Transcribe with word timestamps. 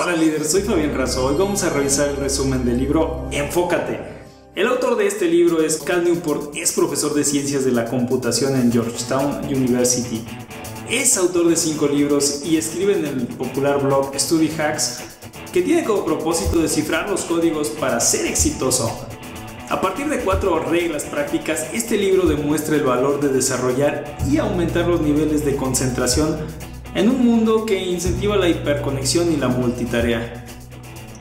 Hola 0.00 0.14
líder, 0.14 0.44
soy 0.44 0.62
Fabián 0.62 0.94
Razo. 0.94 1.26
Hoy 1.26 1.34
vamos 1.36 1.64
a 1.64 1.70
revisar 1.70 2.08
el 2.08 2.16
resumen 2.18 2.64
del 2.64 2.78
libro 2.78 3.26
Enfócate. 3.32 3.98
El 4.54 4.68
autor 4.68 4.96
de 4.96 5.08
este 5.08 5.26
libro 5.26 5.60
es 5.60 5.78
Cal 5.78 6.04
Newport, 6.04 6.54
es 6.54 6.70
profesor 6.70 7.14
de 7.14 7.24
ciencias 7.24 7.64
de 7.64 7.72
la 7.72 7.84
computación 7.84 8.54
en 8.54 8.70
Georgetown 8.70 9.44
University. 9.46 10.24
Es 10.88 11.16
autor 11.16 11.48
de 11.48 11.56
cinco 11.56 11.88
libros 11.88 12.42
y 12.44 12.58
escribe 12.58 12.96
en 12.96 13.06
el 13.06 13.26
popular 13.26 13.82
blog 13.82 14.16
Study 14.16 14.52
Hacks 14.56 15.00
que 15.52 15.62
tiene 15.62 15.82
como 15.82 16.04
propósito 16.04 16.60
descifrar 16.60 17.10
los 17.10 17.22
códigos 17.22 17.70
para 17.70 17.98
ser 17.98 18.26
exitoso. 18.26 18.96
A 19.68 19.80
partir 19.80 20.08
de 20.08 20.20
cuatro 20.20 20.60
reglas 20.60 21.02
prácticas, 21.06 21.74
este 21.74 21.96
libro 21.96 22.28
demuestra 22.28 22.76
el 22.76 22.84
valor 22.84 23.20
de 23.20 23.30
desarrollar 23.30 24.16
y 24.30 24.38
aumentar 24.38 24.86
los 24.86 25.00
niveles 25.00 25.44
de 25.44 25.56
concentración 25.56 26.36
en 26.98 27.08
un 27.10 27.24
mundo 27.24 27.64
que 27.64 27.80
incentiva 27.80 28.34
la 28.34 28.48
hiperconexión 28.48 29.32
y 29.32 29.36
la 29.36 29.46
multitarea. 29.46 30.44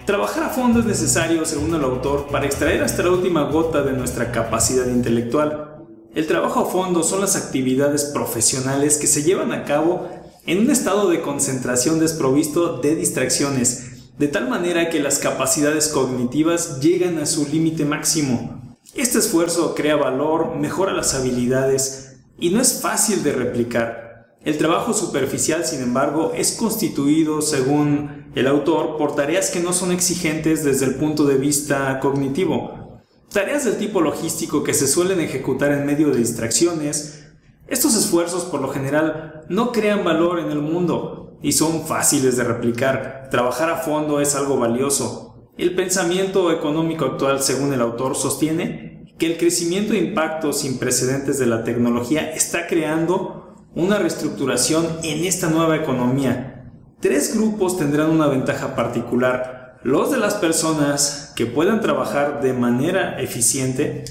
Trabajar 0.08 0.46
a 0.46 0.50
fondo 0.50 0.80
es 0.80 0.86
necesario, 0.88 1.46
según 1.46 1.76
el 1.76 1.84
autor, 1.84 2.30
para 2.32 2.48
extraer 2.48 2.82
hasta 2.82 3.04
la 3.04 3.12
última 3.12 3.44
gota 3.44 3.84
de 3.84 3.94
nuestra 3.94 4.32
capacidad 4.32 4.88
intelectual. 4.88 5.86
El 6.16 6.26
trabajo 6.26 6.62
a 6.62 6.66
fondo 6.66 7.04
son 7.04 7.22
las 7.22 7.36
actividades 7.36 8.06
profesionales 8.06 8.98
que 8.98 9.06
se 9.06 9.22
llevan 9.22 9.52
a 9.52 9.66
cabo 9.66 10.10
en 10.48 10.62
un 10.62 10.72
estado 10.72 11.10
de 11.10 11.22
concentración 11.22 12.00
desprovisto 12.00 12.80
de 12.80 12.96
distracciones, 12.96 14.18
de 14.18 14.30
tal 14.30 14.50
manera 14.50 14.90
que 14.90 15.00
las 15.00 15.20
capacidades 15.20 15.90
cognitivas 15.90 16.80
llegan 16.80 17.20
a 17.20 17.28
su 17.28 17.48
límite 17.48 17.86
máximo. 17.86 18.78
Este 18.96 19.20
esfuerzo 19.20 19.76
crea 19.76 19.96
valor, 19.96 20.56
mejora 20.56 20.94
las 20.94 21.14
habilidades 21.14 22.18
y 22.40 22.50
no 22.50 22.62
es 22.62 22.82
fácil 22.82 23.22
de 23.22 23.34
replicar. 23.34 24.07
El 24.48 24.58
trabajo 24.58 24.94
superficial, 24.94 25.66
sin 25.66 25.82
embargo, 25.82 26.32
es 26.34 26.54
constituido, 26.54 27.42
según 27.42 28.32
el 28.34 28.48
autor, 28.48 28.96
por 28.96 29.14
tareas 29.14 29.50
que 29.50 29.60
no 29.60 29.74
son 29.74 29.92
exigentes 29.92 30.64
desde 30.64 30.86
el 30.86 30.96
punto 30.96 31.26
de 31.26 31.36
vista 31.36 32.00
cognitivo. 32.00 33.02
Tareas 33.30 33.66
del 33.66 33.76
tipo 33.76 34.00
logístico 34.00 34.64
que 34.64 34.74
se 34.74 34.88
suelen 34.88 35.20
ejecutar 35.20 35.74
en 35.74 35.86
medio 35.86 36.12
de 36.12 36.20
distracciones. 36.20 37.28
Estos 37.68 37.94
esfuerzos, 37.94 38.46
por 38.46 38.62
lo 38.62 38.70
general, 38.70 39.42
no 39.50 39.74
crean 39.74 40.06
valor 40.06 40.40
en 40.40 40.50
el 40.50 40.62
mundo 40.62 41.38
y 41.42 41.52
son 41.52 41.86
fáciles 41.86 42.38
de 42.38 42.46
replicar. 42.46 43.28
Trabajar 43.30 43.70
a 43.70 43.80
fondo 43.80 44.22
es 44.22 44.34
algo 44.34 44.56
valioso. 44.56 45.52
El 45.58 45.76
pensamiento 45.76 46.54
económico 46.54 47.04
actual, 47.04 47.42
según 47.42 47.74
el 47.74 47.82
autor, 47.82 48.16
sostiene 48.16 49.14
que 49.20 49.26
el 49.26 49.38
crecimiento 49.38 49.92
de 49.92 50.00
impacto 50.00 50.54
sin 50.54 50.80
precedentes 50.80 51.38
de 51.38 51.48
la 51.48 51.66
tecnología 51.66 52.32
está 52.32 52.66
creando 52.68 53.47
una 53.78 54.00
reestructuración 54.00 54.88
en 55.04 55.24
esta 55.24 55.50
nueva 55.50 55.76
economía. 55.76 56.72
Tres 57.00 57.36
grupos 57.36 57.78
tendrán 57.78 58.10
una 58.10 58.26
ventaja 58.26 58.76
particular. 58.76 59.78
Los 59.84 60.10
de 60.10 60.18
las 60.18 60.34
personas 60.34 61.32
que 61.36 61.46
puedan 61.46 61.80
trabajar 61.80 62.42
de 62.42 62.54
manera 62.54 63.22
eficiente 63.22 64.04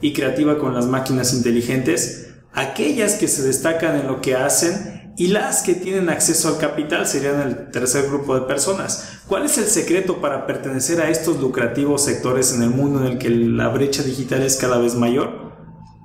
y 0.00 0.14
creativa 0.14 0.58
con 0.58 0.72
las 0.72 0.86
máquinas 0.86 1.34
inteligentes, 1.34 2.36
aquellas 2.54 3.16
que 3.16 3.28
se 3.28 3.42
destacan 3.42 4.00
en 4.00 4.06
lo 4.06 4.22
que 4.22 4.34
hacen 4.34 5.12
y 5.18 5.26
las 5.28 5.62
que 5.62 5.74
tienen 5.74 6.08
acceso 6.08 6.48
al 6.48 6.58
capital 6.58 7.06
serían 7.06 7.42
el 7.42 7.70
tercer 7.70 8.06
grupo 8.06 8.34
de 8.34 8.46
personas. 8.46 9.20
¿Cuál 9.26 9.44
es 9.44 9.58
el 9.58 9.66
secreto 9.66 10.22
para 10.22 10.46
pertenecer 10.46 11.02
a 11.02 11.10
estos 11.10 11.38
lucrativos 11.38 12.02
sectores 12.02 12.54
en 12.54 12.62
el 12.62 12.70
mundo 12.70 13.00
en 13.00 13.12
el 13.12 13.18
que 13.18 13.28
la 13.28 13.68
brecha 13.68 14.02
digital 14.02 14.42
es 14.42 14.56
cada 14.56 14.78
vez 14.78 14.94
mayor? 14.94 15.54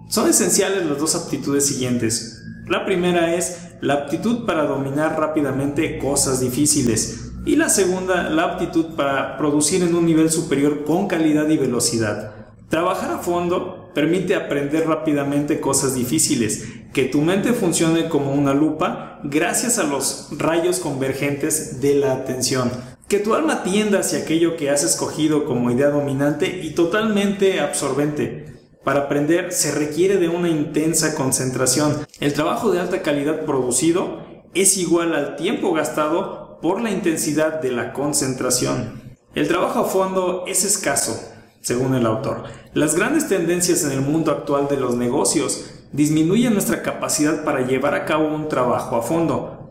Son 0.10 0.30
esenciales 0.30 0.86
las 0.86 0.98
dos 0.98 1.16
aptitudes 1.16 1.66
siguientes. 1.66 2.31
La 2.72 2.86
primera 2.86 3.36
es 3.36 3.74
la 3.82 3.96
aptitud 3.96 4.46
para 4.46 4.64
dominar 4.64 5.20
rápidamente 5.20 5.98
cosas 5.98 6.40
difíciles. 6.40 7.34
Y 7.46 7.58
la 7.58 7.68
segunda 7.68 8.30
la 8.30 8.44
aptitud 8.46 8.96
para 8.96 9.38
producir 9.38 9.84
en 9.84 9.94
un 9.94 10.06
nivel 10.06 10.32
superior 10.32 10.86
con 10.86 11.10
calidad 11.10 11.50
y 11.50 11.58
velocidad. 11.58 12.34
Trabajar 12.70 13.12
a 13.12 13.18
fondo 13.18 13.92
permite 13.94 14.36
aprender 14.36 14.88
rápidamente 14.88 15.60
cosas 15.60 15.96
difíciles, 15.96 16.66
que 16.94 17.04
tu 17.04 17.20
mente 17.20 17.52
funcione 17.52 18.08
como 18.08 18.32
una 18.32 18.54
lupa 18.54 19.20
gracias 19.26 19.78
a 19.78 19.84
los 19.84 20.30
rayos 20.38 20.80
convergentes 20.80 21.82
de 21.82 21.96
la 21.96 22.14
atención, 22.14 22.72
que 23.10 23.20
tu 23.20 23.34
alma 23.34 23.64
tienda 23.64 24.00
hacia 24.00 24.20
aquello 24.20 24.56
que 24.56 24.70
has 24.70 24.86
escogido 24.86 25.44
como 25.44 25.72
idea 25.72 25.90
dominante 25.90 26.62
y 26.64 26.70
totalmente 26.70 27.60
absorbente, 27.60 28.41
para 28.84 29.02
aprender 29.02 29.52
se 29.52 29.72
requiere 29.72 30.18
de 30.18 30.30
una 30.30 30.50
intensa 30.50 31.16
concentración. 31.16 32.06
El 32.20 32.34
trabajo 32.34 32.72
de 32.72 32.80
alta 32.80 33.02
calidad 33.02 33.46
producido 33.46 34.20
es 34.54 34.78
igual 34.78 35.14
al 35.14 35.36
tiempo 35.36 35.74
gastado 35.74 36.60
por 36.62 36.82
la 36.82 36.92
intensidad 36.92 37.62
de 37.62 37.72
la 37.72 37.94
concentración. 37.94 39.18
El 39.34 39.48
trabajo 39.48 39.80
a 39.80 39.86
fondo 39.86 40.44
es 40.48 40.66
escaso, 40.66 41.20
según 41.62 41.96
el 41.96 42.06
autor. 42.06 42.44
Las 42.74 42.96
grandes 42.96 43.28
tendencias 43.28 43.84
en 43.84 43.92
el 43.92 44.02
mundo 44.02 44.32
actual 44.32 44.68
de 44.68 44.78
los 44.78 44.96
negocios 44.96 45.66
disminuyen 45.92 46.54
nuestra 46.54 46.82
capacidad 46.82 47.44
para 47.44 47.66
llevar 47.66 47.96
a 47.96 48.06
cabo 48.06 48.28
un 48.28 48.48
trabajo 48.48 48.96
a 48.96 49.02
fondo. 49.02 49.62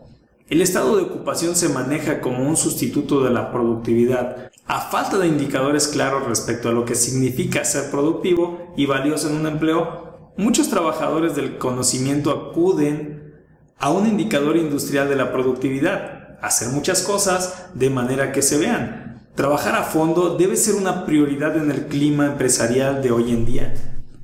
El 0.49 0.61
estado 0.61 0.97
de 0.97 1.03
ocupación 1.03 1.55
se 1.55 1.69
maneja 1.69 2.19
como 2.19 2.47
un 2.47 2.57
sustituto 2.57 3.23
de 3.23 3.29
la 3.29 3.51
productividad. 3.51 4.50
A 4.67 4.79
falta 4.79 5.17
de 5.17 5.27
indicadores 5.27 5.87
claros 5.87 6.27
respecto 6.27 6.69
a 6.69 6.71
lo 6.71 6.85
que 6.85 6.95
significa 6.95 7.65
ser 7.65 7.91
productivo 7.91 8.73
y 8.77 8.85
valioso 8.85 9.29
en 9.29 9.35
un 9.35 9.47
empleo, 9.47 10.31
muchos 10.37 10.69
trabajadores 10.69 11.35
del 11.35 11.57
conocimiento 11.57 12.31
acuden 12.31 13.33
a 13.77 13.91
un 13.91 14.07
indicador 14.07 14.57
industrial 14.57 15.09
de 15.09 15.15
la 15.15 15.31
productividad, 15.31 16.37
hacer 16.41 16.69
muchas 16.69 17.01
cosas 17.01 17.69
de 17.73 17.89
manera 17.89 18.31
que 18.31 18.41
se 18.41 18.57
vean. 18.57 19.27
Trabajar 19.35 19.75
a 19.75 19.83
fondo 19.83 20.37
debe 20.37 20.55
ser 20.55 20.75
una 20.75 21.05
prioridad 21.05 21.57
en 21.57 21.71
el 21.71 21.87
clima 21.87 22.27
empresarial 22.27 23.01
de 23.01 23.11
hoy 23.11 23.31
en 23.31 23.45
día, 23.45 23.73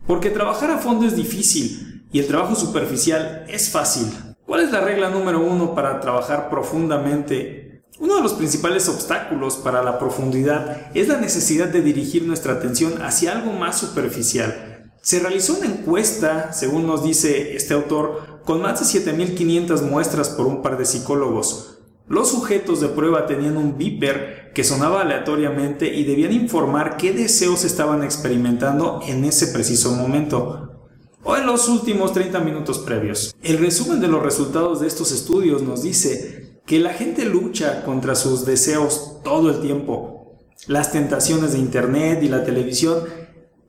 porque 0.06 0.30
trabajar 0.30 0.70
a 0.72 0.78
fondo 0.78 1.06
es 1.06 1.16
difícil 1.16 2.06
y 2.12 2.20
el 2.20 2.28
trabajo 2.28 2.56
superficial 2.56 3.46
es 3.47 3.70
fácil. 3.70 4.08
¿Cuál 4.46 4.62
es 4.62 4.72
la 4.72 4.81
regla 4.81 5.09
número 5.09 5.42
uno 5.42 5.76
para 5.76 6.00
trabajar 6.00 6.50
profundamente? 6.50 7.66
Uno 8.00 8.18
de 8.18 8.22
los 8.22 8.34
principales 8.34 8.88
obstáculos 8.90 9.56
para 9.56 9.81
la 9.81 9.97
profundidad 9.97 10.91
es 10.94 11.08
la 11.08 11.18
necesidad 11.18 11.68
de 11.68 11.81
dirigir 11.81 12.24
nuestra 12.25 12.53
atención 12.53 13.02
hacia 13.02 13.31
algo 13.31 13.53
más 13.53 13.80
superficial. 13.80 14.91
Se 15.02 15.19
realizó 15.19 15.58
una 15.58 15.66
encuesta, 15.66 16.53
según 16.53 16.85
nos 16.85 17.03
dice 17.03 17.56
este 17.56 17.74
autor, 17.74 18.41
con 18.46 18.62
más 18.62 18.80
de 18.80 19.02
7.500 19.03 19.81
muestras 19.81 20.30
por 20.30 20.46
un 20.46 20.62
par 20.62 20.78
de 20.78 20.85
psicólogos. 20.85 21.80
Los 22.08 22.30
sujetos 22.30 22.81
de 22.81 22.90
prueba 22.90 23.25
tenían 23.25 23.58
un 23.58 23.80
beeper 23.80 24.52
que 24.53 24.64
sonaba 24.64 25.02
aleatoriamente 25.02 25.91
y 25.91 26.03
debían 26.03 26.34
informar 26.34 26.97
qué 26.97 27.14
deseos 27.14 27.64
estaban 27.64 28.03
experimentando 28.03 29.02
en 29.08 29.25
ese 29.25 29.47
preciso 29.47 29.91
momento 29.94 30.91
o 31.24 31.35
en 31.35 31.46
los 31.46 31.68
últimos 31.68 32.14
30 32.14 32.40
minutos 32.41 32.78
previos. 32.79 33.35
El 33.41 33.58
resumen 33.58 34.00
de 34.00 34.08
los 34.08 34.24
resultados 34.24 34.79
de 34.79 34.88
estos 34.88 35.12
estudios 35.12 35.64
nos 35.64 35.81
dice 35.84 36.37
que 36.67 36.79
la 36.79 36.94
gente 36.94 37.23
lucha 37.23 37.85
contra 37.85 38.13
sus 38.13 38.45
deseos 38.45 39.22
todo 39.23 39.50
el 39.50 39.61
tiempo. 39.61 40.35
Las 40.67 40.91
tentaciones 40.91 41.53
de 41.53 41.59
Internet 41.59 42.19
y 42.22 42.28
la 42.28 42.44
televisión 42.44 43.05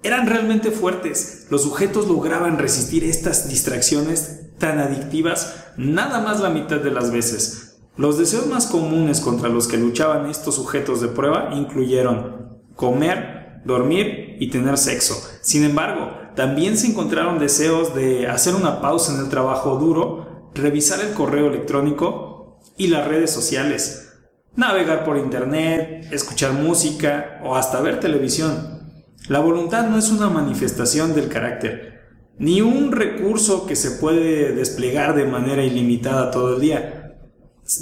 eran 0.02 0.26
realmente 0.26 0.72
fuertes. 0.72 1.46
Los 1.48 1.62
sujetos 1.62 2.08
lograban 2.08 2.58
resistir 2.58 3.04
estas 3.04 3.48
distracciones 3.48 4.48
tan 4.58 4.80
adictivas 4.80 5.66
nada 5.76 6.20
más 6.20 6.40
la 6.40 6.50
mitad 6.50 6.78
de 6.80 6.90
las 6.90 7.12
veces. 7.12 7.78
Los 7.96 8.18
deseos 8.18 8.48
más 8.48 8.66
comunes 8.66 9.20
contra 9.20 9.48
los 9.48 9.68
que 9.68 9.76
luchaban 9.76 10.28
estos 10.28 10.56
sujetos 10.56 11.00
de 11.00 11.06
prueba 11.06 11.50
incluyeron 11.54 12.58
comer, 12.74 13.62
dormir 13.64 14.36
y 14.40 14.50
tener 14.50 14.76
sexo. 14.76 15.14
Sin 15.40 15.62
embargo, 15.62 16.10
también 16.34 16.76
se 16.76 16.88
encontraron 16.88 17.38
deseos 17.38 17.94
de 17.94 18.26
hacer 18.26 18.56
una 18.56 18.80
pausa 18.80 19.14
en 19.14 19.20
el 19.20 19.28
trabajo 19.28 19.76
duro, 19.76 20.50
revisar 20.54 20.98
el 21.00 21.14
correo 21.14 21.46
electrónico 21.46 22.27
y 22.78 22.86
las 22.86 23.06
redes 23.06 23.30
sociales, 23.30 24.14
navegar 24.56 25.04
por 25.04 25.18
internet, 25.18 26.08
escuchar 26.10 26.52
música 26.52 27.40
o 27.44 27.56
hasta 27.56 27.80
ver 27.80 28.00
televisión. 28.00 28.78
La 29.28 29.40
voluntad 29.40 29.88
no 29.88 29.98
es 29.98 30.10
una 30.10 30.30
manifestación 30.30 31.14
del 31.14 31.28
carácter, 31.28 32.00
ni 32.38 32.62
un 32.62 32.92
recurso 32.92 33.66
que 33.66 33.76
se 33.76 33.92
puede 33.92 34.52
desplegar 34.52 35.14
de 35.14 35.26
manera 35.26 35.62
ilimitada 35.64 36.30
todo 36.30 36.54
el 36.54 36.60
día. 36.60 37.16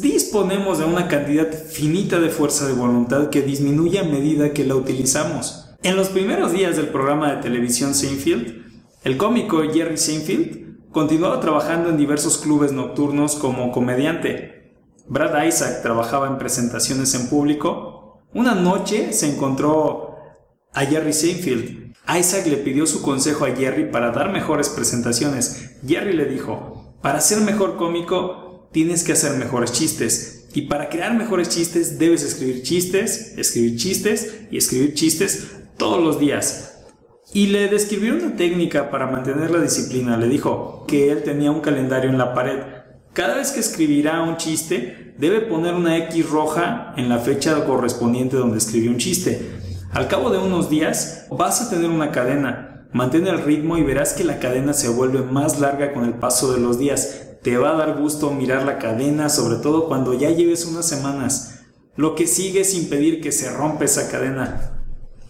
Disponemos 0.00 0.78
de 0.78 0.86
una 0.86 1.06
cantidad 1.06 1.52
finita 1.52 2.18
de 2.18 2.30
fuerza 2.30 2.66
de 2.66 2.72
voluntad 2.72 3.30
que 3.30 3.42
disminuye 3.42 4.00
a 4.00 4.04
medida 4.04 4.52
que 4.52 4.64
la 4.64 4.74
utilizamos. 4.74 5.70
En 5.82 5.94
los 5.94 6.08
primeros 6.08 6.52
días 6.52 6.76
del 6.76 6.88
programa 6.88 7.32
de 7.32 7.42
televisión 7.42 7.94
Seinfeld, 7.94 8.64
el 9.04 9.16
cómico 9.16 9.62
Jerry 9.62 9.98
Seinfeld 9.98 10.90
continuaba 10.90 11.38
trabajando 11.38 11.90
en 11.90 11.96
diversos 11.96 12.38
clubes 12.38 12.72
nocturnos 12.72 13.36
como 13.36 13.70
comediante. 13.70 14.55
Brad 15.08 15.44
Isaac 15.44 15.82
trabajaba 15.82 16.26
en 16.26 16.38
presentaciones 16.38 17.14
en 17.14 17.28
público. 17.28 18.24
Una 18.34 18.54
noche 18.54 19.12
se 19.12 19.32
encontró 19.32 20.16
a 20.72 20.84
Jerry 20.84 21.12
Seinfeld. 21.12 21.94
Isaac 22.18 22.46
le 22.46 22.56
pidió 22.58 22.86
su 22.86 23.02
consejo 23.02 23.44
a 23.44 23.54
Jerry 23.54 23.90
para 23.90 24.10
dar 24.10 24.32
mejores 24.32 24.68
presentaciones. 24.68 25.76
Jerry 25.86 26.12
le 26.12 26.26
dijo, 26.26 26.96
para 27.02 27.20
ser 27.20 27.40
mejor 27.40 27.76
cómico 27.76 28.68
tienes 28.72 29.04
que 29.04 29.12
hacer 29.12 29.36
mejores 29.36 29.72
chistes. 29.72 30.48
Y 30.54 30.62
para 30.62 30.88
crear 30.88 31.14
mejores 31.14 31.50
chistes 31.50 31.98
debes 31.98 32.22
escribir 32.22 32.62
chistes, 32.62 33.36
escribir 33.36 33.76
chistes 33.76 34.46
y 34.50 34.56
escribir 34.56 34.94
chistes 34.94 35.48
todos 35.76 36.02
los 36.02 36.18
días. 36.18 36.84
Y 37.32 37.48
le 37.48 37.68
describió 37.68 38.14
una 38.14 38.36
técnica 38.36 38.90
para 38.90 39.06
mantener 39.06 39.50
la 39.50 39.60
disciplina. 39.60 40.16
Le 40.16 40.28
dijo 40.28 40.84
que 40.88 41.10
él 41.10 41.22
tenía 41.22 41.50
un 41.50 41.60
calendario 41.60 42.10
en 42.10 42.18
la 42.18 42.34
pared. 42.34 42.75
Cada 43.16 43.36
vez 43.36 43.50
que 43.50 43.60
escribirá 43.60 44.20
un 44.20 44.36
chiste, 44.36 45.14
debe 45.16 45.40
poner 45.40 45.72
una 45.72 45.96
X 45.96 46.28
roja 46.28 46.92
en 46.98 47.08
la 47.08 47.18
fecha 47.18 47.64
correspondiente 47.64 48.36
donde 48.36 48.58
escribió 48.58 48.90
un 48.90 48.98
chiste. 48.98 49.52
Al 49.90 50.06
cabo 50.06 50.28
de 50.28 50.36
unos 50.36 50.68
días 50.68 51.26
vas 51.30 51.62
a 51.62 51.70
tener 51.70 51.88
una 51.88 52.12
cadena. 52.12 52.86
Mantén 52.92 53.26
el 53.26 53.42
ritmo 53.42 53.78
y 53.78 53.82
verás 53.84 54.12
que 54.12 54.22
la 54.22 54.38
cadena 54.38 54.74
se 54.74 54.90
vuelve 54.90 55.22
más 55.22 55.60
larga 55.60 55.94
con 55.94 56.04
el 56.04 56.12
paso 56.12 56.52
de 56.52 56.60
los 56.60 56.78
días. 56.78 57.38
Te 57.42 57.56
va 57.56 57.70
a 57.70 57.76
dar 57.78 57.96
gusto 57.98 58.32
mirar 58.32 58.64
la 58.64 58.76
cadena, 58.76 59.30
sobre 59.30 59.62
todo 59.62 59.88
cuando 59.88 60.12
ya 60.12 60.28
lleves 60.28 60.66
unas 60.66 60.86
semanas. 60.86 61.60
Lo 61.96 62.16
que 62.16 62.26
sigue 62.26 62.60
es 62.60 62.74
impedir 62.74 63.22
que 63.22 63.32
se 63.32 63.50
rompa 63.50 63.86
esa 63.86 64.10
cadena. 64.10 64.72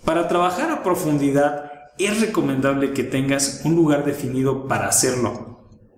Para 0.05 0.27
trabajar 0.27 0.73
a 0.73 0.83
profundidad, 0.83 1.71
es 1.99 2.21
recomendable 2.21 2.93
que 2.93 3.05
tengas 3.05 3.61
un 3.63 3.77
lugar 3.77 4.05
definido 4.05 4.67
para 4.67 4.89
hacerlo. 4.89 5.46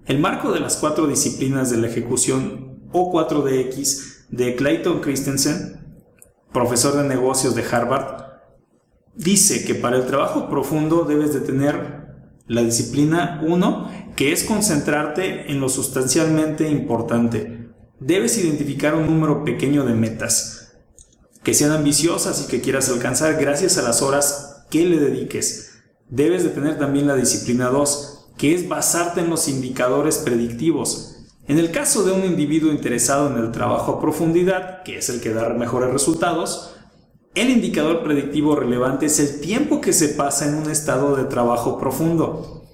El 0.09 0.21
marco 0.21 0.53
de 0.53 0.61
las 0.61 0.79
cuatro 0.79 1.07
disciplinas 1.07 1.69
de 1.69 1.77
la 1.77 1.87
ejecución 1.87 2.81
o 2.93 3.13
4DX 3.13 4.29
de 4.31 4.57
Clayton 4.57 5.01
Christensen, 5.01 6.01
profesor 6.51 6.97
de 6.97 7.07
negocios 7.07 7.55
de 7.55 7.63
Harvard, 7.63 8.25
dice 9.15 9.67
que 9.67 9.75
para 9.75 9.99
el 9.99 10.07
trabajo 10.07 10.49
profundo 10.49 11.05
debes 11.05 11.35
de 11.35 11.41
tener 11.41 12.07
la 12.47 12.63
disciplina 12.63 13.43
1, 13.47 14.15
que 14.17 14.33
es 14.33 14.45
concentrarte 14.45 15.53
en 15.53 15.61
lo 15.61 15.69
sustancialmente 15.69 16.71
importante. 16.71 17.69
Debes 18.01 18.39
identificar 18.39 18.95
un 18.95 19.09
número 19.09 19.45
pequeño 19.45 19.85
de 19.85 19.93
metas, 19.93 20.73
que 21.43 21.53
sean 21.53 21.73
ambiciosas 21.73 22.43
y 22.43 22.51
que 22.51 22.63
quieras 22.63 22.89
alcanzar 22.89 23.39
gracias 23.39 23.77
a 23.77 23.83
las 23.83 24.01
horas 24.01 24.65
que 24.71 24.87
le 24.87 24.99
dediques. 24.99 25.83
Debes 26.09 26.45
de 26.45 26.49
tener 26.49 26.79
también 26.79 27.07
la 27.07 27.15
disciplina 27.15 27.67
2, 27.67 28.18
que 28.39 28.55
es 28.55 28.69
basarte 28.69 29.21
en 29.21 29.29
los 29.29 29.49
indicadores 29.49 30.19
predictivos. 30.19 31.17
En 31.49 31.59
el 31.59 31.71
caso 31.71 32.05
de 32.05 32.13
un 32.13 32.25
individuo 32.25 32.71
interesado 32.71 33.29
en 33.29 33.43
el 33.43 33.51
trabajo 33.51 33.93
a 33.93 34.01
profundidad, 34.01 34.83
que 34.85 34.99
es 34.99 35.09
el 35.09 35.21
que 35.21 35.35
da 35.35 35.49
mejores 35.51 35.91
resultados, 35.91 36.75
el 37.35 37.51
indicador 37.51 38.03
predictivo 38.03 38.55
relevante 38.55 39.07
es 39.07 39.19
el 39.19 39.41
tiempo 39.41 39.81
que 39.81 39.93
se 39.93 40.11
pasa 40.11 40.49
en 40.49 40.55
un 40.55 40.71
estado 40.71 41.17
de 41.17 41.25
trabajo 41.25 41.79
profundo, 41.79 42.65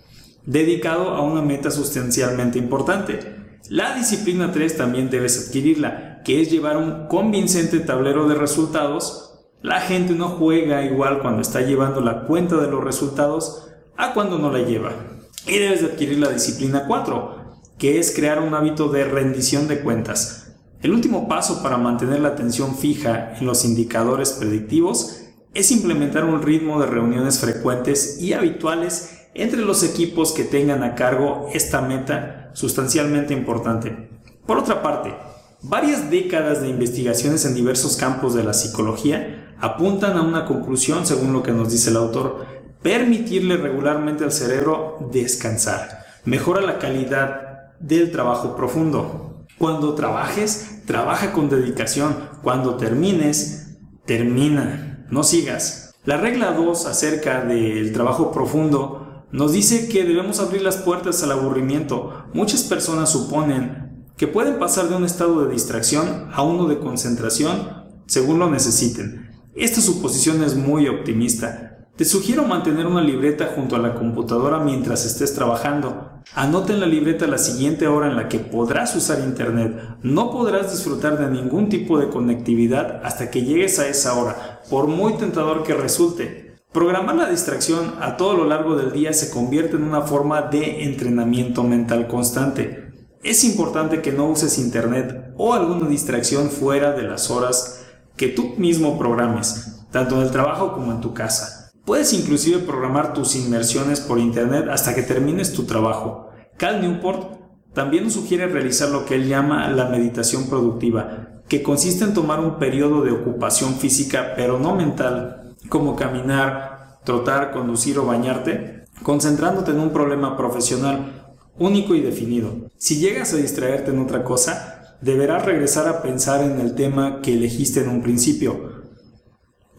dedicado 0.44 1.10
a 1.10 1.22
una 1.22 1.40
meta 1.40 1.70
sustancialmente 1.70 2.58
importante. 2.58 3.20
La 3.68 3.94
disciplina 3.94 4.52
3 4.52 4.76
también 4.76 5.08
debes 5.08 5.46
adquirirla, 5.46 6.22
que 6.24 6.42
es 6.42 6.50
llevar 6.50 6.76
un 6.76 7.06
convincente 7.08 7.80
tablero 7.80 8.28
de 8.28 8.34
resultados. 8.34 9.46
La 9.62 9.80
gente 9.80 10.14
no 10.14 10.28
juega 10.30 10.84
igual 10.84 11.20
cuando 11.20 11.42
está 11.42 11.60
llevando 11.60 12.00
la 12.00 12.24
cuenta 12.26 12.56
de 12.56 12.70
los 12.70 12.82
resultados 12.82 13.68
a 13.96 14.12
cuando 14.12 14.38
no 14.38 14.50
la 14.50 14.60
lleva. 14.60 15.13
Y 15.46 15.58
debes 15.58 15.80
de 15.80 15.86
adquirir 15.88 16.18
la 16.18 16.30
disciplina 16.30 16.84
4, 16.86 17.54
que 17.78 17.98
es 17.98 18.14
crear 18.14 18.40
un 18.40 18.54
hábito 18.54 18.88
de 18.88 19.04
rendición 19.04 19.68
de 19.68 19.80
cuentas 19.80 20.44
el 20.84 20.92
último 20.92 21.28
paso 21.28 21.62
para 21.62 21.78
mantener 21.78 22.20
la 22.20 22.28
atención 22.28 22.76
fija 22.76 23.32
en 23.40 23.46
los 23.46 23.64
indicadores 23.64 24.32
predictivos 24.32 25.22
es 25.54 25.70
implementar 25.70 26.26
un 26.26 26.42
ritmo 26.42 26.78
de 26.78 26.86
reuniones 26.86 27.38
frecuentes 27.38 28.20
y 28.20 28.34
habituales 28.34 29.28
entre 29.32 29.62
los 29.62 29.82
equipos 29.82 30.32
que 30.32 30.44
tengan 30.44 30.82
a 30.82 30.94
cargo 30.94 31.48
esta 31.54 31.80
meta 31.80 32.50
sustancialmente 32.52 33.32
importante. 33.32 34.10
Por 34.46 34.58
otra 34.58 34.82
parte, 34.82 35.14
varias 35.62 36.10
décadas 36.10 36.60
de 36.60 36.68
investigaciones 36.68 37.46
en 37.46 37.54
diversos 37.54 37.96
campos 37.96 38.34
de 38.34 38.44
la 38.44 38.52
psicología 38.52 39.54
apuntan 39.58 40.18
a 40.18 40.22
una 40.22 40.44
conclusión 40.44 41.06
según 41.06 41.32
lo 41.32 41.42
que 41.42 41.52
nos 41.52 41.72
dice 41.72 41.88
el 41.88 41.96
autor, 41.96 42.44
permitirle 42.84 43.56
regularmente 43.56 44.24
al 44.24 44.30
cerebro 44.30 45.08
descansar, 45.10 46.04
mejora 46.26 46.60
la 46.60 46.78
calidad 46.78 47.72
del 47.80 48.12
trabajo 48.12 48.54
profundo. 48.54 49.46
Cuando 49.58 49.94
trabajes, 49.94 50.82
trabaja 50.84 51.32
con 51.32 51.48
dedicación. 51.48 52.14
Cuando 52.42 52.76
termines, 52.76 53.78
termina. 54.04 55.06
No 55.10 55.22
sigas. 55.22 55.94
La 56.04 56.18
regla 56.18 56.52
2 56.52 56.84
acerca 56.84 57.42
del 57.42 57.90
trabajo 57.94 58.30
profundo 58.30 59.24
nos 59.32 59.52
dice 59.52 59.88
que 59.88 60.04
debemos 60.04 60.38
abrir 60.38 60.60
las 60.60 60.76
puertas 60.76 61.22
al 61.22 61.32
aburrimiento. 61.32 62.26
Muchas 62.34 62.64
personas 62.64 63.10
suponen 63.10 64.04
que 64.18 64.28
pueden 64.28 64.58
pasar 64.58 64.90
de 64.90 64.96
un 64.96 65.04
estado 65.04 65.46
de 65.46 65.52
distracción 65.54 66.28
a 66.34 66.42
uno 66.42 66.66
de 66.66 66.80
concentración 66.80 67.86
según 68.06 68.38
lo 68.38 68.50
necesiten. 68.50 69.30
Esta 69.54 69.80
suposición 69.80 70.44
es 70.44 70.54
muy 70.54 70.86
optimista. 70.88 71.73
Te 71.96 72.04
sugiero 72.04 72.42
mantener 72.42 72.88
una 72.88 73.00
libreta 73.00 73.52
junto 73.54 73.76
a 73.76 73.78
la 73.78 73.94
computadora 73.94 74.58
mientras 74.58 75.06
estés 75.06 75.32
trabajando. 75.32 76.10
Anota 76.34 76.72
en 76.72 76.80
la 76.80 76.86
libreta 76.86 77.28
la 77.28 77.38
siguiente 77.38 77.86
hora 77.86 78.08
en 78.08 78.16
la 78.16 78.28
que 78.28 78.40
podrás 78.40 78.96
usar 78.96 79.20
Internet. 79.20 79.80
No 80.02 80.32
podrás 80.32 80.72
disfrutar 80.72 81.16
de 81.16 81.30
ningún 81.30 81.68
tipo 81.68 81.96
de 81.96 82.08
conectividad 82.08 83.00
hasta 83.04 83.30
que 83.30 83.44
llegues 83.44 83.78
a 83.78 83.86
esa 83.86 84.14
hora, 84.14 84.60
por 84.68 84.88
muy 84.88 85.12
tentador 85.18 85.62
que 85.62 85.74
resulte. 85.74 86.56
Programar 86.72 87.14
la 87.14 87.30
distracción 87.30 87.94
a 88.00 88.16
todo 88.16 88.34
lo 88.38 88.46
largo 88.46 88.74
del 88.74 88.90
día 88.90 89.12
se 89.12 89.30
convierte 89.30 89.76
en 89.76 89.84
una 89.84 90.02
forma 90.02 90.42
de 90.42 90.82
entrenamiento 90.82 91.62
mental 91.62 92.08
constante. 92.08 92.92
Es 93.22 93.44
importante 93.44 94.02
que 94.02 94.10
no 94.10 94.26
uses 94.26 94.58
Internet 94.58 95.32
o 95.36 95.54
alguna 95.54 95.86
distracción 95.86 96.50
fuera 96.50 96.90
de 96.90 97.04
las 97.04 97.30
horas 97.30 97.86
que 98.16 98.26
tú 98.26 98.54
mismo 98.58 98.98
programes, 98.98 99.84
tanto 99.92 100.16
en 100.16 100.22
el 100.22 100.32
trabajo 100.32 100.72
como 100.72 100.90
en 100.90 101.00
tu 101.00 101.14
casa. 101.14 101.63
Puedes 101.84 102.14
inclusive 102.14 102.60
programar 102.60 103.12
tus 103.12 103.36
inmersiones 103.36 104.00
por 104.00 104.18
internet 104.18 104.68
hasta 104.70 104.94
que 104.94 105.02
termines 105.02 105.52
tu 105.52 105.64
trabajo. 105.64 106.30
Cal 106.56 106.80
Newport 106.80 107.38
también 107.74 108.10
sugiere 108.10 108.46
realizar 108.46 108.88
lo 108.88 109.04
que 109.04 109.16
él 109.16 109.28
llama 109.28 109.68
la 109.68 109.90
meditación 109.90 110.48
productiva, 110.48 111.42
que 111.46 111.62
consiste 111.62 112.04
en 112.04 112.14
tomar 112.14 112.40
un 112.40 112.58
periodo 112.58 113.02
de 113.02 113.12
ocupación 113.12 113.74
física 113.74 114.32
pero 114.34 114.58
no 114.58 114.74
mental, 114.74 115.54
como 115.68 115.94
caminar, 115.94 117.00
trotar, 117.04 117.52
conducir 117.52 117.98
o 117.98 118.06
bañarte, 118.06 118.84
concentrándote 119.02 119.72
en 119.72 119.80
un 119.80 119.90
problema 119.90 120.38
profesional 120.38 121.36
único 121.58 121.94
y 121.94 122.00
definido. 122.00 122.70
Si 122.78 122.98
llegas 122.98 123.34
a 123.34 123.36
distraerte 123.36 123.90
en 123.90 123.98
otra 124.00 124.24
cosa, 124.24 124.96
deberás 125.02 125.44
regresar 125.44 125.86
a 125.86 126.00
pensar 126.00 126.42
en 126.42 126.60
el 126.60 126.74
tema 126.74 127.20
que 127.20 127.34
elegiste 127.34 127.80
en 127.80 127.90
un 127.90 128.02
principio, 128.02 128.73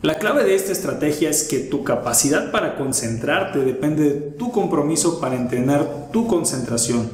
la 0.01 0.19
clave 0.19 0.43
de 0.43 0.55
esta 0.55 0.71
estrategia 0.71 1.29
es 1.29 1.43
que 1.43 1.59
tu 1.59 1.83
capacidad 1.83 2.51
para 2.51 2.75
concentrarte 2.75 3.59
depende 3.59 4.03
de 4.03 4.21
tu 4.31 4.51
compromiso 4.51 5.19
para 5.19 5.35
entrenar 5.35 6.09
tu 6.11 6.27
concentración. 6.27 7.09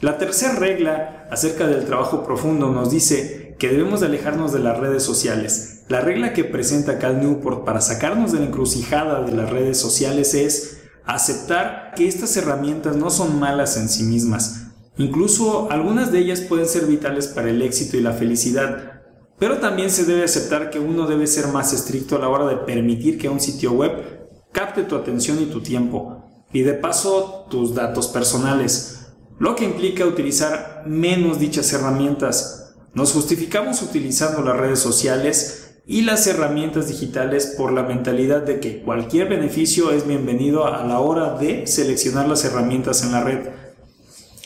La 0.00 0.18
tercera 0.18 0.54
regla 0.54 1.26
acerca 1.30 1.66
del 1.66 1.86
trabajo 1.86 2.24
profundo 2.24 2.70
nos 2.70 2.90
dice 2.90 3.56
que 3.58 3.68
debemos 3.68 4.00
de 4.00 4.06
alejarnos 4.06 4.52
de 4.52 4.58
las 4.60 4.78
redes 4.78 5.02
sociales. 5.02 5.84
La 5.88 6.00
regla 6.00 6.32
que 6.32 6.44
presenta 6.44 6.98
Cal 6.98 7.20
Newport 7.20 7.64
para 7.64 7.80
sacarnos 7.80 8.32
de 8.32 8.40
la 8.40 8.46
encrucijada 8.46 9.22
de 9.22 9.32
las 9.32 9.50
redes 9.50 9.78
sociales 9.78 10.34
es 10.34 10.82
aceptar 11.04 11.92
que 11.96 12.06
estas 12.06 12.36
herramientas 12.36 12.96
no 12.96 13.10
son 13.10 13.38
malas 13.40 13.76
en 13.76 13.88
sí 13.88 14.02
mismas. 14.02 14.68
Incluso 14.96 15.70
algunas 15.70 16.12
de 16.12 16.20
ellas 16.20 16.40
pueden 16.40 16.68
ser 16.68 16.86
vitales 16.86 17.26
para 17.26 17.50
el 17.50 17.62
éxito 17.62 17.96
y 17.96 18.00
la 18.00 18.12
felicidad, 18.12 18.93
pero 19.38 19.58
también 19.58 19.90
se 19.90 20.04
debe 20.04 20.24
aceptar 20.24 20.70
que 20.70 20.78
uno 20.78 21.06
debe 21.06 21.26
ser 21.26 21.48
más 21.48 21.72
estricto 21.72 22.16
a 22.16 22.20
la 22.20 22.28
hora 22.28 22.46
de 22.46 22.56
permitir 22.56 23.18
que 23.18 23.28
un 23.28 23.40
sitio 23.40 23.72
web 23.72 24.28
capte 24.52 24.84
tu 24.84 24.94
atención 24.96 25.42
y 25.42 25.46
tu 25.46 25.60
tiempo, 25.60 26.24
y 26.52 26.62
de 26.62 26.74
paso 26.74 27.46
tus 27.50 27.74
datos 27.74 28.08
personales, 28.08 29.08
lo 29.38 29.56
que 29.56 29.64
implica 29.64 30.06
utilizar 30.06 30.84
menos 30.86 31.40
dichas 31.40 31.72
herramientas. 31.72 32.74
Nos 32.94 33.12
justificamos 33.12 33.82
utilizando 33.82 34.42
las 34.42 34.56
redes 34.56 34.78
sociales 34.78 35.80
y 35.86 36.02
las 36.02 36.26
herramientas 36.28 36.88
digitales 36.88 37.54
por 37.58 37.72
la 37.72 37.82
mentalidad 37.82 38.42
de 38.42 38.60
que 38.60 38.82
cualquier 38.82 39.28
beneficio 39.28 39.90
es 39.90 40.06
bienvenido 40.06 40.66
a 40.66 40.86
la 40.86 41.00
hora 41.00 41.36
de 41.36 41.66
seleccionar 41.66 42.28
las 42.28 42.44
herramientas 42.44 43.02
en 43.02 43.12
la 43.12 43.24
red. 43.24 43.48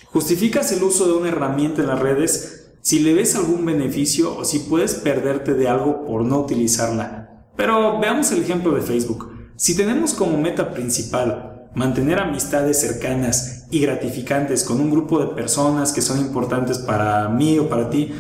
Justificas 0.07 0.73
el 0.73 0.83
uso 0.83 1.07
de 1.07 1.13
una 1.13 1.29
herramienta 1.29 1.83
en 1.83 1.89
las 1.89 2.01
redes 2.01 2.58
si 2.81 3.01
le 3.01 3.15
ves 3.15 3.35
algún 3.37 3.65
beneficio 3.65 4.37
o 4.37 4.45
si 4.45 4.61
puedes 4.61 4.95
perderte 4.95 5.55
de 5.55 5.69
algo 5.69 6.05
por 6.05 6.25
no 6.25 6.41
utilizarla. 6.41 7.45
Pero 7.57 7.99
veamos 7.99 8.31
el 8.33 8.43
ejemplo 8.43 8.73
de 8.75 8.83
Facebook. 8.83 9.33
Si 9.57 9.77
tenemos 9.77 10.15
como 10.15 10.39
meta 10.39 10.71
principal 10.73 11.69
mantener 11.75 12.19
amistades 12.19 12.81
cercanas 12.81 13.67
y 13.71 13.81
gratificantes 13.81 14.65
con 14.65 14.81
un 14.81 14.91
grupo 14.91 15.19
de 15.21 15.35
personas 15.35 15.93
que 15.93 16.01
son 16.01 16.19
importantes 16.19 16.79
para 16.79 17.29
mí 17.29 17.59
o 17.59 17.69
para 17.69 17.91
ti, 17.91 18.13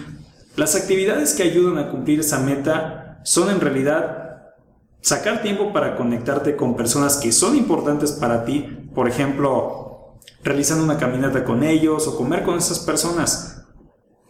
las 0.57 0.75
actividades 0.75 1.35
que 1.35 1.45
ayudan 1.45 1.79
a 1.79 1.91
cumplir 1.91 2.21
esa 2.21 2.41
meta 2.41 3.21
son 3.23 3.51
en 3.51 3.61
realidad 3.61 4.55
sacar 5.01 5.43
tiempo 5.43 5.73
para 5.73 5.97
conectarte 5.97 6.57
con 6.57 6.77
personas 6.77 7.17
que 7.17 7.33
son 7.33 7.57
importantes 7.57 8.13
para 8.13 8.45
ti, 8.45 8.89
por 8.95 9.09
ejemplo, 9.09 10.19
realizando 10.43 10.85
una 10.85 10.99
caminata 10.99 11.45
con 11.45 11.63
ellos 11.63 12.07
o 12.09 12.17
comer 12.17 12.43
con 12.43 12.59
esas 12.59 12.81
personas 12.81 13.58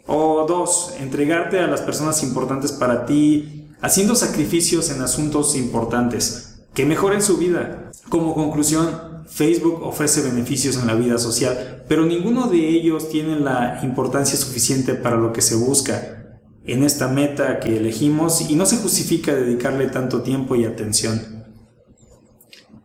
O 0.09 0.47
dos, 0.49 0.95
entregarte 0.99 1.61
a 1.61 1.67
las 1.67 1.83
personas 1.83 2.23
importantes 2.23 2.73
para 2.73 3.05
ti, 3.05 3.69
haciendo 3.83 4.15
sacrificios 4.15 4.91
en 4.91 5.03
asuntos 5.03 5.55
importantes 5.55 6.61
que 6.73 6.87
mejoren 6.87 7.21
su 7.23 7.37
vida. 7.37 7.93
Como 8.09 8.35
conclusión, 8.35 8.89
Facebook 9.29 9.83
ofrece 9.83 10.23
beneficios 10.23 10.79
en 10.79 10.87
la 10.87 10.95
vida 10.95 11.19
social, 11.19 11.85
pero 11.89 12.07
ninguno 12.07 12.49
de 12.49 12.71
ellos 12.71 13.11
tiene 13.11 13.39
la 13.39 13.81
importancia 13.83 14.39
suficiente 14.39 14.95
para 14.95 15.17
lo 15.17 15.35
que 15.35 15.43
se 15.43 15.57
busca 15.57 16.41
en 16.65 16.85
esta 16.85 17.09
meta 17.09 17.61
que 17.61 17.77
elegimos 17.77 18.51
y 18.51 18.55
no 18.55 18.65
se 18.65 18.79
justifica 18.79 19.35
dedicarle 19.35 19.89
tanto 19.89 20.23
tiempo 20.23 20.57
y 20.57 20.65
atención. 20.65 21.45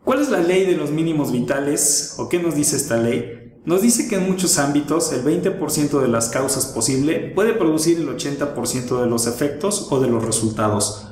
¿Cuál 0.04 0.22
es 0.22 0.30
la 0.30 0.40
ley 0.40 0.66
de 0.66 0.76
los 0.76 0.92
mínimos 0.92 1.32
vitales 1.32 2.16
o 2.18 2.28
qué 2.28 2.40
nos 2.40 2.56
dice 2.56 2.76
esta 2.76 2.98
ley? 2.98 3.43
Nos 3.66 3.82
dice 3.82 4.10
que 4.10 4.16
en 4.16 4.30
muchos 4.30 4.60
ámbitos 4.60 5.14
el 5.14 5.24
20% 5.24 6.02
de 6.02 6.10
las 6.10 6.28
causas 6.28 6.66
posible 6.66 7.32
puede 7.34 7.54
producir 7.54 7.98
el 7.98 8.10
80% 8.10 9.02
de 9.02 9.10
los 9.10 9.26
efectos 9.26 9.88
o 9.90 10.02
de 10.02 10.10
los 10.10 10.26
resultados. 10.26 11.08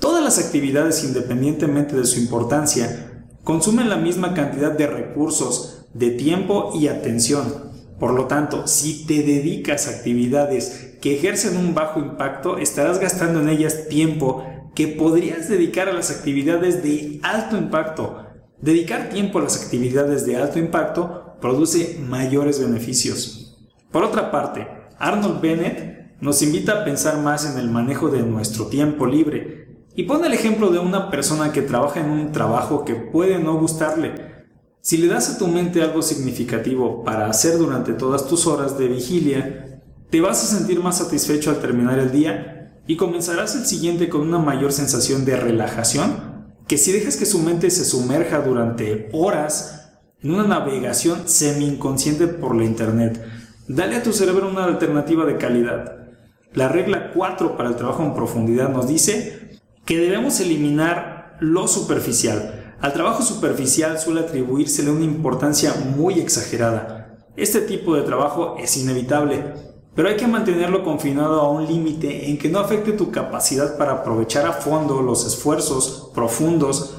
Todas 0.00 0.24
las 0.24 0.38
actividades, 0.44 1.04
independientemente 1.04 1.94
de 1.94 2.04
su 2.04 2.18
importancia, 2.18 3.28
consumen 3.44 3.88
la 3.88 3.96
misma 3.96 4.34
cantidad 4.34 4.72
de 4.72 4.88
recursos, 4.88 5.86
de 5.94 6.10
tiempo 6.10 6.72
y 6.74 6.88
atención. 6.88 7.70
Por 8.00 8.12
lo 8.12 8.26
tanto, 8.26 8.66
si 8.66 9.06
te 9.06 9.22
dedicas 9.22 9.86
a 9.86 9.90
actividades 9.90 10.96
que 11.00 11.16
ejercen 11.16 11.56
un 11.56 11.74
bajo 11.74 12.00
impacto, 12.00 12.58
estarás 12.58 12.98
gastando 12.98 13.40
en 13.40 13.50
ellas 13.50 13.88
tiempo 13.88 14.44
que 14.74 14.88
podrías 14.88 15.48
dedicar 15.48 15.88
a 15.88 15.92
las 15.92 16.10
actividades 16.10 16.82
de 16.82 17.20
alto 17.22 17.56
impacto. 17.56 18.24
Dedicar 18.60 19.10
tiempo 19.10 19.38
a 19.38 19.42
las 19.42 19.62
actividades 19.62 20.26
de 20.26 20.36
alto 20.36 20.58
impacto 20.58 21.27
produce 21.40 21.98
mayores 22.06 22.60
beneficios. 22.60 23.56
Por 23.90 24.04
otra 24.04 24.30
parte, 24.30 24.66
Arnold 24.98 25.40
Bennett 25.40 26.16
nos 26.20 26.42
invita 26.42 26.72
a 26.72 26.84
pensar 26.84 27.18
más 27.18 27.46
en 27.46 27.58
el 27.58 27.70
manejo 27.70 28.08
de 28.08 28.22
nuestro 28.22 28.66
tiempo 28.66 29.06
libre 29.06 29.68
y 29.94 30.04
pone 30.04 30.26
el 30.26 30.34
ejemplo 30.34 30.70
de 30.70 30.78
una 30.78 31.10
persona 31.10 31.52
que 31.52 31.62
trabaja 31.62 32.00
en 32.00 32.10
un 32.10 32.32
trabajo 32.32 32.84
que 32.84 32.94
puede 32.94 33.38
no 33.38 33.58
gustarle. 33.58 34.46
Si 34.80 34.96
le 34.96 35.08
das 35.08 35.30
a 35.30 35.38
tu 35.38 35.48
mente 35.48 35.82
algo 35.82 36.02
significativo 36.02 37.04
para 37.04 37.26
hacer 37.28 37.58
durante 37.58 37.92
todas 37.92 38.26
tus 38.26 38.46
horas 38.46 38.78
de 38.78 38.88
vigilia, 38.88 39.82
te 40.10 40.20
vas 40.20 40.42
a 40.42 40.56
sentir 40.56 40.80
más 40.80 40.98
satisfecho 40.98 41.50
al 41.50 41.60
terminar 41.60 41.98
el 41.98 42.10
día 42.10 42.82
y 42.86 42.96
comenzarás 42.96 43.54
el 43.54 43.66
siguiente 43.66 44.08
con 44.08 44.22
una 44.22 44.38
mayor 44.38 44.72
sensación 44.72 45.24
de 45.24 45.36
relajación 45.36 46.28
que 46.66 46.78
si 46.78 46.92
dejas 46.92 47.16
que 47.16 47.26
su 47.26 47.38
mente 47.40 47.70
se 47.70 47.84
sumerja 47.84 48.40
durante 48.40 49.08
horas 49.12 49.77
en 50.22 50.32
una 50.32 50.44
navegación 50.44 51.28
semi-inconsciente 51.28 52.26
por 52.26 52.56
la 52.56 52.64
Internet. 52.64 53.24
Dale 53.68 53.96
a 53.96 54.02
tu 54.02 54.12
cerebro 54.12 54.48
una 54.48 54.64
alternativa 54.64 55.24
de 55.24 55.36
calidad. 55.36 55.96
La 56.54 56.68
regla 56.68 57.12
4 57.12 57.56
para 57.56 57.68
el 57.68 57.76
trabajo 57.76 58.02
en 58.02 58.14
profundidad 58.14 58.70
nos 58.70 58.88
dice 58.88 59.60
que 59.84 59.98
debemos 59.98 60.40
eliminar 60.40 61.36
lo 61.40 61.68
superficial. 61.68 62.74
Al 62.80 62.92
trabajo 62.92 63.22
superficial 63.22 63.98
suele 63.98 64.20
atribuírsele 64.20 64.90
una 64.90 65.04
importancia 65.04 65.74
muy 65.96 66.18
exagerada. 66.18 67.18
Este 67.36 67.60
tipo 67.60 67.94
de 67.94 68.02
trabajo 68.02 68.56
es 68.58 68.76
inevitable, 68.76 69.44
pero 69.94 70.08
hay 70.08 70.16
que 70.16 70.26
mantenerlo 70.26 70.82
confinado 70.82 71.40
a 71.40 71.50
un 71.50 71.66
límite 71.66 72.28
en 72.28 72.38
que 72.38 72.48
no 72.48 72.58
afecte 72.58 72.92
tu 72.92 73.12
capacidad 73.12 73.76
para 73.76 73.92
aprovechar 73.92 74.46
a 74.46 74.52
fondo 74.52 75.00
los 75.00 75.26
esfuerzos 75.26 76.10
profundos 76.14 76.97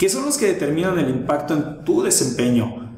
que 0.00 0.08
son 0.08 0.24
los 0.24 0.38
que 0.38 0.46
determinan 0.46 0.98
el 0.98 1.10
impacto 1.10 1.52
en 1.52 1.84
tu 1.84 2.02
desempeño. 2.02 2.96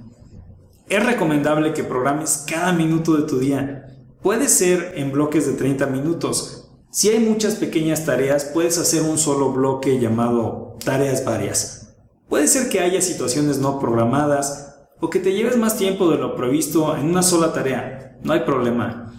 Es 0.89 1.05
recomendable 1.05 1.73
que 1.73 1.83
programes 1.83 2.45
cada 2.47 2.73
minuto 2.73 3.17
de 3.17 3.25
tu 3.25 3.41
día. 3.41 3.87
Puede 4.23 4.49
ser 4.49 4.93
en 4.95 5.11
bloques 5.11 5.45
de 5.49 5.55
30 5.55 5.89
minutos. 5.89 6.71
Si 6.93 7.09
hay 7.09 7.19
muchas 7.19 7.57
pequeñas 7.57 8.07
tareas, 8.07 8.45
puedes 8.45 8.79
hacer 8.79 9.03
un 9.03 9.19
solo 9.19 9.51
bloque 9.51 9.99
llamado 9.99 10.77
tareas 10.85 11.25
varias. 11.25 11.93
Puede 12.29 12.47
ser 12.47 12.69
que 12.69 12.79
haya 12.79 13.03
situaciones 13.03 13.59
no 13.59 13.81
programadas 13.81 14.77
o 15.01 15.11
que 15.11 15.19
te 15.19 15.33
lleves 15.33 15.57
más 15.57 15.77
tiempo 15.77 16.09
de 16.09 16.19
lo 16.19 16.37
previsto 16.37 16.97
en 16.97 17.07
una 17.07 17.25
sola 17.25 17.53
tarea. 17.53 18.17
No 18.23 18.33
hay 18.33 18.45
problema. 18.45 19.13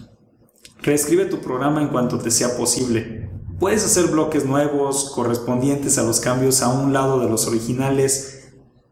Reescribe 0.81 1.25
tu 1.25 1.41
programa 1.41 1.81
en 1.81 1.89
cuanto 1.89 2.17
te 2.17 2.31
sea 2.31 2.55
posible. 2.55 3.22
Puedes 3.63 3.85
hacer 3.85 4.07
bloques 4.07 4.43
nuevos 4.45 5.13
correspondientes 5.15 5.97
a 5.97 6.03
los 6.03 6.19
cambios 6.19 6.61
a 6.61 6.67
un 6.67 6.91
lado 6.91 7.21
de 7.21 7.29
los 7.29 7.47
originales. 7.47 8.49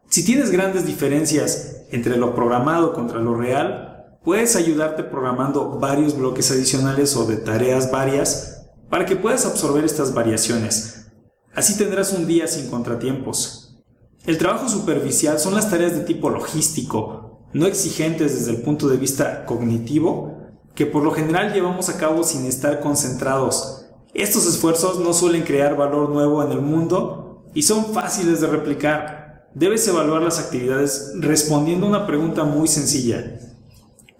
Si 0.08 0.24
tienes 0.24 0.50
grandes 0.50 0.86
diferencias 0.86 1.82
entre 1.90 2.16
lo 2.16 2.34
programado 2.34 2.94
contra 2.94 3.18
lo 3.18 3.34
real, 3.34 4.16
puedes 4.24 4.56
ayudarte 4.56 5.04
programando 5.04 5.78
varios 5.78 6.16
bloques 6.16 6.50
adicionales 6.50 7.14
o 7.16 7.26
de 7.26 7.36
tareas 7.36 7.90
varias 7.90 8.64
para 8.88 9.04
que 9.04 9.14
puedas 9.14 9.44
absorber 9.44 9.84
estas 9.84 10.14
variaciones. 10.14 11.08
Así 11.54 11.76
tendrás 11.76 12.14
un 12.14 12.26
día 12.26 12.46
sin 12.46 12.70
contratiempos. 12.70 13.78
El 14.24 14.38
trabajo 14.38 14.70
superficial 14.70 15.38
son 15.38 15.54
las 15.54 15.68
tareas 15.68 15.92
de 15.92 16.00
tipo 16.00 16.30
logístico, 16.30 17.46
no 17.52 17.66
exigentes 17.66 18.38
desde 18.38 18.52
el 18.52 18.62
punto 18.62 18.88
de 18.88 18.96
vista 18.96 19.44
cognitivo, 19.44 20.38
que 20.74 20.86
por 20.86 21.02
lo 21.02 21.10
general 21.10 21.52
llevamos 21.52 21.90
a 21.90 21.98
cabo 21.98 22.24
sin 22.24 22.46
estar 22.46 22.80
concentrados 22.80 23.81
estos 24.14 24.46
esfuerzos 24.46 24.98
no 25.00 25.14
suelen 25.14 25.42
crear 25.42 25.74
valor 25.74 26.10
nuevo 26.10 26.42
en 26.42 26.52
el 26.52 26.60
mundo 26.60 27.44
y 27.54 27.62
son 27.62 27.94
fáciles 27.94 28.40
de 28.40 28.46
replicar. 28.46 29.48
Debes 29.54 29.88
evaluar 29.88 30.22
las 30.22 30.38
actividades 30.38 31.12
respondiendo 31.18 31.86
a 31.86 31.90
una 31.90 32.06
pregunta 32.06 32.44
muy 32.44 32.68
sencilla. 32.68 33.38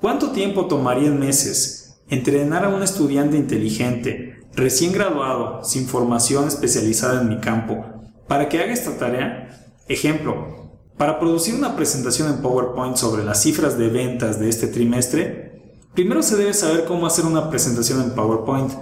¿Cuánto 0.00 0.30
tiempo 0.30 0.66
tomaría 0.66 1.08
en 1.08 1.20
meses 1.20 2.00
entrenar 2.08 2.64
a 2.64 2.68
un 2.70 2.82
estudiante 2.82 3.36
inteligente, 3.36 4.40
recién 4.54 4.92
graduado, 4.92 5.62
sin 5.62 5.86
formación 5.86 6.48
especializada 6.48 7.20
en 7.20 7.28
mi 7.28 7.38
campo, 7.40 7.84
para 8.26 8.48
que 8.48 8.60
haga 8.60 8.72
esta 8.72 8.96
tarea? 8.96 9.74
Ejemplo, 9.88 10.80
para 10.96 11.18
producir 11.18 11.54
una 11.54 11.76
presentación 11.76 12.28
en 12.28 12.42
PowerPoint 12.42 12.96
sobre 12.96 13.24
las 13.24 13.42
cifras 13.42 13.76
de 13.76 13.88
ventas 13.88 14.40
de 14.40 14.48
este 14.48 14.68
trimestre, 14.68 15.62
primero 15.94 16.22
se 16.22 16.36
debe 16.36 16.54
saber 16.54 16.84
cómo 16.86 17.06
hacer 17.06 17.26
una 17.26 17.50
presentación 17.50 18.02
en 18.02 18.14
PowerPoint 18.14 18.72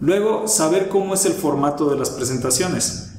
Luego, 0.00 0.46
saber 0.46 0.88
cómo 0.88 1.14
es 1.14 1.24
el 1.24 1.32
formato 1.32 1.90
de 1.90 1.98
las 1.98 2.10
presentaciones. 2.10 3.14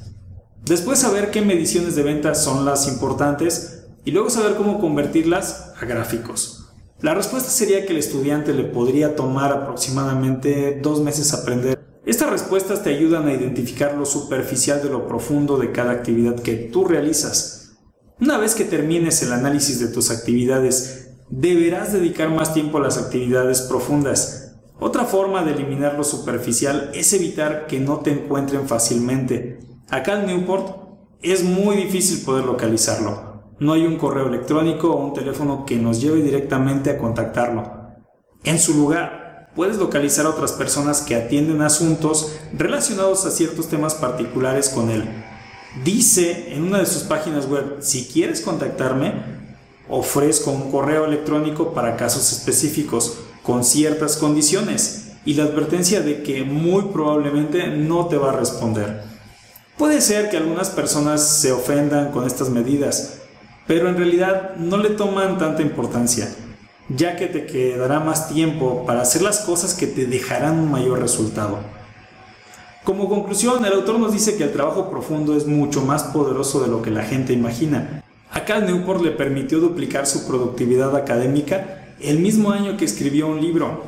Después, 0.64 0.98
saber 0.98 1.30
qué 1.30 1.42
mediciones 1.42 1.94
de 1.94 2.02
ventas 2.02 2.42
son 2.42 2.64
las 2.64 2.88
importantes. 2.88 3.84
Y 4.04 4.12
luego 4.12 4.30
saber 4.30 4.56
cómo 4.56 4.80
convertirlas 4.80 5.72
a 5.78 5.84
gráficos. 5.84 6.60
La 7.02 7.14
respuesta 7.14 7.50
sería 7.50 7.84
que 7.84 7.92
el 7.92 7.98
estudiante 7.98 8.54
le 8.54 8.64
podría 8.64 9.14
tomar 9.14 9.52
aproximadamente 9.52 10.80
dos 10.82 11.00
meses 11.00 11.34
aprender. 11.34 11.78
Estas 12.06 12.30
respuestas 12.30 12.82
te 12.82 12.90
ayudan 12.90 13.28
a 13.28 13.32
identificar 13.32 13.94
lo 13.94 14.06
superficial 14.06 14.82
de 14.82 14.88
lo 14.88 15.06
profundo 15.06 15.58
de 15.58 15.70
cada 15.70 15.92
actividad 15.92 16.36
que 16.36 16.54
tú 16.54 16.84
realizas. 16.84 17.72
Una 18.20 18.38
vez 18.38 18.54
que 18.54 18.64
termines 18.64 19.22
el 19.22 19.32
análisis 19.32 19.80
de 19.80 19.88
tus 19.88 20.10
actividades, 20.10 21.10
deberás 21.28 21.92
dedicar 21.92 22.30
más 22.30 22.52
tiempo 22.54 22.78
a 22.78 22.82
las 22.82 22.98
actividades 22.98 23.62
profundas 23.62 24.39
otra 24.80 25.04
forma 25.04 25.42
de 25.44 25.52
eliminar 25.52 25.94
lo 25.94 26.04
superficial 26.04 26.90
es 26.94 27.12
evitar 27.12 27.66
que 27.66 27.78
no 27.78 27.98
te 27.98 28.10
encuentren 28.10 28.66
fácilmente. 28.66 29.60
Acá 29.90 30.18
en 30.18 30.26
Newport 30.26 30.74
es 31.20 31.44
muy 31.44 31.76
difícil 31.76 32.24
poder 32.24 32.46
localizarlo. 32.46 33.42
No 33.58 33.74
hay 33.74 33.86
un 33.86 33.98
correo 33.98 34.28
electrónico 34.28 34.90
o 34.90 35.04
un 35.04 35.12
teléfono 35.12 35.66
que 35.66 35.76
nos 35.76 36.00
lleve 36.00 36.22
directamente 36.22 36.88
a 36.88 36.96
contactarlo. 36.96 37.70
En 38.42 38.58
su 38.58 38.72
lugar, 38.72 39.50
puedes 39.54 39.76
localizar 39.76 40.24
a 40.24 40.30
otras 40.30 40.52
personas 40.52 41.02
que 41.02 41.14
atienden 41.14 41.60
asuntos 41.60 42.38
relacionados 42.54 43.26
a 43.26 43.30
ciertos 43.30 43.68
temas 43.68 43.94
particulares 43.94 44.70
con 44.70 44.88
él. 44.88 45.04
Dice 45.84 46.54
en 46.54 46.62
una 46.62 46.78
de 46.78 46.86
sus 46.86 47.02
páginas 47.02 47.46
web, 47.50 47.76
si 47.80 48.06
quieres 48.06 48.40
contactarme, 48.40 49.12
ofrezco 49.90 50.52
un 50.52 50.70
correo 50.70 51.04
electrónico 51.04 51.74
para 51.74 51.96
casos 51.96 52.32
específicos 52.32 53.18
con 53.42 53.64
ciertas 53.64 54.16
condiciones 54.16 55.12
y 55.24 55.34
la 55.34 55.44
advertencia 55.44 56.00
de 56.00 56.22
que 56.22 56.44
muy 56.44 56.82
probablemente 56.92 57.66
no 57.68 58.06
te 58.06 58.16
va 58.16 58.30
a 58.30 58.36
responder. 58.36 59.02
Puede 59.76 60.00
ser 60.00 60.28
que 60.28 60.36
algunas 60.36 60.70
personas 60.70 61.26
se 61.26 61.52
ofendan 61.52 62.10
con 62.10 62.26
estas 62.26 62.50
medidas, 62.50 63.20
pero 63.66 63.88
en 63.88 63.96
realidad 63.96 64.56
no 64.56 64.76
le 64.76 64.90
toman 64.90 65.38
tanta 65.38 65.62
importancia, 65.62 66.28
ya 66.88 67.16
que 67.16 67.26
te 67.26 67.46
quedará 67.46 68.00
más 68.00 68.28
tiempo 68.28 68.84
para 68.86 69.02
hacer 69.02 69.22
las 69.22 69.40
cosas 69.40 69.74
que 69.74 69.86
te 69.86 70.06
dejarán 70.06 70.58
un 70.58 70.70
mayor 70.70 71.00
resultado. 71.00 71.58
Como 72.84 73.08
conclusión, 73.08 73.64
el 73.64 73.72
autor 73.72 73.98
nos 73.98 74.12
dice 74.12 74.36
que 74.36 74.44
el 74.44 74.52
trabajo 74.52 74.90
profundo 74.90 75.36
es 75.36 75.46
mucho 75.46 75.82
más 75.82 76.02
poderoso 76.04 76.60
de 76.60 76.68
lo 76.68 76.82
que 76.82 76.90
la 76.90 77.02
gente 77.02 77.32
imagina. 77.32 78.02
A 78.32 78.44
Cal 78.44 78.66
Newport 78.66 79.02
le 79.02 79.10
permitió 79.10 79.60
duplicar 79.60 80.06
su 80.06 80.26
productividad 80.26 80.96
académica 80.96 81.79
el 82.02 82.18
mismo 82.18 82.50
año 82.50 82.76
que 82.76 82.84
escribió 82.84 83.28
un 83.28 83.40
libro. 83.40 83.84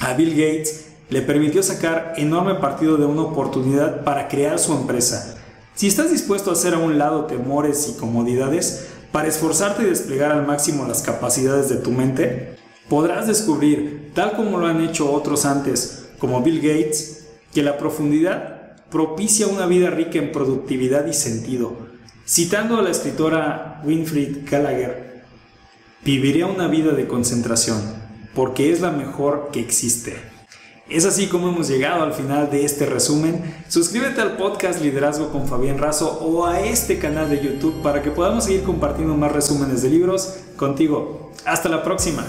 A 0.00 0.14
Bill 0.14 0.30
Gates 0.30 0.86
le 1.10 1.22
permitió 1.22 1.62
sacar 1.62 2.14
enorme 2.16 2.54
partido 2.56 2.96
de 2.96 3.06
una 3.06 3.22
oportunidad 3.22 4.04
para 4.04 4.28
crear 4.28 4.58
su 4.58 4.72
empresa. 4.72 5.36
Si 5.74 5.86
estás 5.86 6.10
dispuesto 6.10 6.50
a 6.50 6.54
hacer 6.54 6.74
a 6.74 6.78
un 6.78 6.98
lado 6.98 7.24
temores 7.24 7.88
y 7.88 7.98
comodidades 7.98 8.88
para 9.12 9.28
esforzarte 9.28 9.82
y 9.82 9.86
desplegar 9.86 10.32
al 10.32 10.46
máximo 10.46 10.86
las 10.86 11.02
capacidades 11.02 11.68
de 11.68 11.76
tu 11.76 11.90
mente, 11.90 12.58
Podrás 12.88 13.26
descubrir, 13.26 14.12
tal 14.14 14.32
como 14.32 14.56
lo 14.56 14.66
han 14.66 14.80
hecho 14.80 15.12
otros 15.12 15.44
antes, 15.44 16.08
como 16.18 16.42
Bill 16.42 16.62
Gates, 16.62 17.26
que 17.52 17.62
la 17.62 17.76
profundidad 17.76 18.76
propicia 18.90 19.46
una 19.46 19.66
vida 19.66 19.90
rica 19.90 20.18
en 20.18 20.32
productividad 20.32 21.06
y 21.06 21.12
sentido. 21.12 21.76
Citando 22.26 22.78
a 22.78 22.82
la 22.82 22.88
escritora 22.88 23.82
Winfried 23.84 24.48
Gallagher, 24.50 25.07
viviré 26.04 26.44
una 26.44 26.68
vida 26.68 26.92
de 26.92 27.06
concentración, 27.06 27.80
porque 28.34 28.72
es 28.72 28.80
la 28.80 28.90
mejor 28.90 29.50
que 29.52 29.60
existe. 29.60 30.16
Es 30.88 31.04
así 31.04 31.26
como 31.26 31.48
hemos 31.48 31.68
llegado 31.68 32.02
al 32.02 32.14
final 32.14 32.50
de 32.50 32.64
este 32.64 32.86
resumen. 32.86 33.42
Suscríbete 33.68 34.22
al 34.22 34.38
podcast 34.38 34.80
Liderazgo 34.80 35.30
con 35.30 35.46
Fabián 35.46 35.76
Razo 35.76 36.18
o 36.22 36.46
a 36.46 36.60
este 36.60 36.98
canal 36.98 37.28
de 37.28 37.42
YouTube 37.42 37.82
para 37.82 38.02
que 38.02 38.10
podamos 38.10 38.44
seguir 38.44 38.62
compartiendo 38.62 39.14
más 39.14 39.32
resúmenes 39.32 39.82
de 39.82 39.90
libros 39.90 40.36
contigo. 40.56 41.32
Hasta 41.44 41.68
la 41.68 41.82
próxima. 41.82 42.26